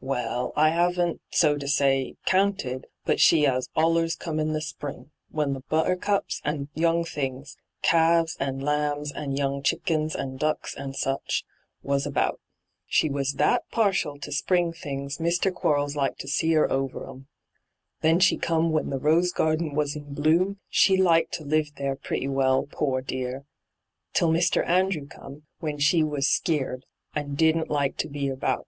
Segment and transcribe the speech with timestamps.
[0.00, 5.12] Well, I 'aven't, so to say, counted; but she 'as allera come in the spring,
[5.30, 10.96] when the buttercups and young things— calves and lambs and young chickens and ducks and
[10.96, 11.44] such—
[11.84, 12.40] was about.
[12.86, 15.54] She was that partial to spring things Mr.
[15.54, 17.28] Quarles liked to see 'er over 'em.
[18.00, 21.94] Then she come when the rose garden was in bloom; she liked to live there
[21.94, 23.44] pretty well, poor dear
[24.20, 24.68] 1 100 ENTRAPPED till Mr.
[24.68, 26.84] Andrew come, when she was skeered,
[27.14, 28.66] and didn't like to be about.